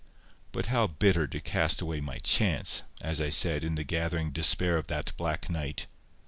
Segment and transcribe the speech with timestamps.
[0.51, 2.81] But how bitter to cast away my CHANCE!
[3.03, 5.85] as I said, in the gathering despair of that black night.